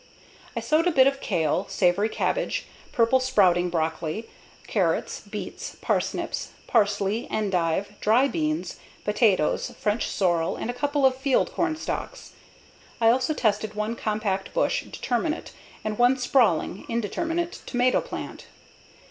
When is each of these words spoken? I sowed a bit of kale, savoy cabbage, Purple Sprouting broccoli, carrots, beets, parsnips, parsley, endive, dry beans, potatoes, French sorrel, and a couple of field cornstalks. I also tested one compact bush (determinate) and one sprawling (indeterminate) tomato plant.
I 0.57 0.61
sowed 0.61 0.87
a 0.87 0.91
bit 0.91 1.05
of 1.05 1.21
kale, 1.21 1.67
savoy 1.69 2.07
cabbage, 2.09 2.65
Purple 2.91 3.19
Sprouting 3.19 3.69
broccoli, 3.69 4.27
carrots, 4.65 5.19
beets, 5.19 5.77
parsnips, 5.79 6.53
parsley, 6.65 7.27
endive, 7.29 7.93
dry 8.01 8.27
beans, 8.27 8.79
potatoes, 9.05 9.75
French 9.79 10.07
sorrel, 10.07 10.55
and 10.55 10.71
a 10.71 10.73
couple 10.73 11.05
of 11.05 11.15
field 11.15 11.53
cornstalks. 11.53 12.33
I 12.99 13.09
also 13.11 13.35
tested 13.35 13.75
one 13.75 13.95
compact 13.95 14.55
bush 14.55 14.83
(determinate) 14.85 15.51
and 15.83 15.99
one 15.99 16.17
sprawling 16.17 16.83
(indeterminate) 16.89 17.61
tomato 17.67 18.01
plant. 18.01 18.47